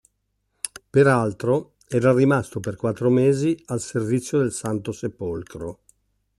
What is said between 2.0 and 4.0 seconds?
rimasto per quattro mesi al